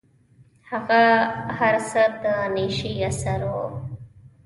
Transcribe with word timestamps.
هغه 0.69 1.03
هر 1.57 1.75
څه 1.89 2.03
د 2.23 2.25
نيشې 2.55 2.91
اثر 3.09 3.39
و. 3.51 3.55